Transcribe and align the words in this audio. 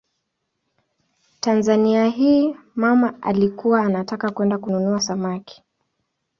Tazama 1.39 2.05
hii: 2.05 2.55
"mama 2.75 3.21
alikuwa 3.21 3.81
anataka 3.85 4.31
kwenda 4.31 4.57
kununua 4.57 5.01
samaki". 5.01 5.63